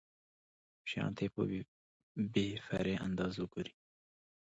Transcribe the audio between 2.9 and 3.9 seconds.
انداز وګوري.